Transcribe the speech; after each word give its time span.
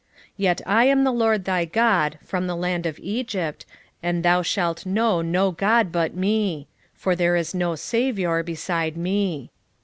13:4 0.31 0.31
Yet 0.37 0.61
I 0.65 0.85
am 0.85 1.03
the 1.03 1.11
LORD 1.11 1.45
thy 1.45 1.63
God 1.63 2.17
from 2.23 2.47
the 2.47 2.55
land 2.55 2.87
of 2.87 2.97
Egypt, 3.03 3.67
and 4.01 4.23
thou 4.23 4.41
shalt 4.41 4.83
know 4.83 5.21
no 5.21 5.51
god 5.51 5.91
but 5.91 6.15
me: 6.15 6.67
for 6.95 7.15
there 7.15 7.35
is 7.35 7.53
no 7.53 7.75
saviour 7.75 8.41
beside 8.41 8.97
me. 8.97 9.51